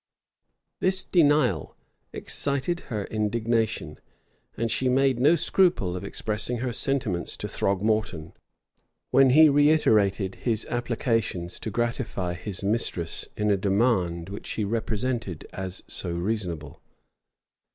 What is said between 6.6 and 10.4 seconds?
sentiments to Throgmorton, when he reiterated